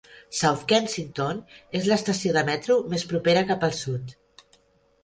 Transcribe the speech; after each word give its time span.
South 0.35 0.63
Kensington 0.71 1.43
és 1.81 1.91
l'estació 1.91 2.33
de 2.39 2.45
metro 2.51 2.79
més 2.95 3.07
propera 3.13 3.47
cap 3.53 3.69
al 3.71 3.79
sud. 3.85 4.21